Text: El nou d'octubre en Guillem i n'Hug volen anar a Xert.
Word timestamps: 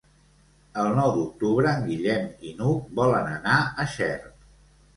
El 0.83 0.87
nou 0.99 1.11
d'octubre 1.17 1.75
en 1.75 1.85
Guillem 1.91 2.27
i 2.47 2.55
n'Hug 2.63 2.89
volen 3.03 3.31
anar 3.37 3.61
a 3.61 3.89
Xert. 3.97 4.31